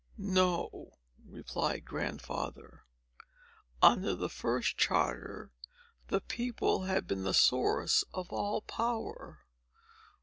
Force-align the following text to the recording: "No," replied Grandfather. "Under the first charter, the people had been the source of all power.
"No," 0.17 0.93
replied 1.23 1.85
Grandfather. 1.85 2.85
"Under 3.83 4.15
the 4.15 4.29
first 4.31 4.75
charter, 4.75 5.51
the 6.07 6.21
people 6.21 6.85
had 6.85 7.05
been 7.05 7.21
the 7.23 7.35
source 7.35 8.03
of 8.11 8.31
all 8.33 8.61
power. 8.63 9.41